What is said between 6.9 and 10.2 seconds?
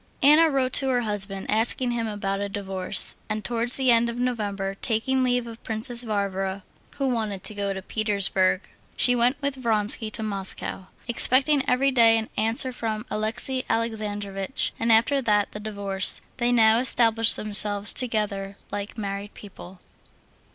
who wanted to go to Petersburg, she went with Vronsky